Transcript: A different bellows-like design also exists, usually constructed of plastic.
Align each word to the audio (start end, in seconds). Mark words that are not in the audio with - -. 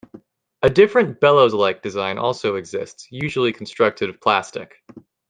A 0.63 0.69
different 0.71 1.19
bellows-like 1.19 1.83
design 1.83 2.17
also 2.17 2.55
exists, 2.55 3.07
usually 3.11 3.53
constructed 3.53 4.09
of 4.09 4.19
plastic. 4.19 4.83